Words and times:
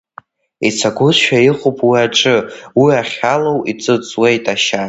Ицагәызшәа 0.67 1.37
иҟоуп 1.49 1.77
уи 1.87 1.99
аҿы, 2.05 2.35
уи 2.81 2.91
ахьалоу 3.01 3.59
иҵыҵуеит 3.71 4.45
ашьа. 4.53 4.79